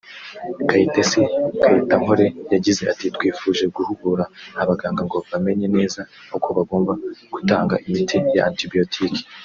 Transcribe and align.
Kayitesi 0.69 1.19
Kayitenkore 1.61 2.25
yagize 2.53 2.81
ati″Twifuje 2.93 3.65
guhugura 3.75 4.23
abaganga 4.61 5.01
ngo 5.07 5.17
bamenye 5.29 5.67
neza 5.77 5.99
uko 6.35 6.47
bagomba 6.57 6.91
gutanga 7.33 7.75
imiti 7.89 8.17
ya 8.35 8.43
antibiotic 8.49 9.13